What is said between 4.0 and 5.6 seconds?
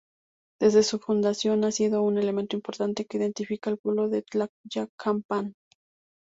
de Tlayacapan.